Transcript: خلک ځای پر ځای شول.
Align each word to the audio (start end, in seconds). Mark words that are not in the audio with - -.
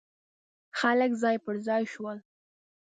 خلک 0.79 1.11
ځای 1.21 1.37
پر 1.45 1.55
ځای 1.67 1.83
شول. 1.93 2.17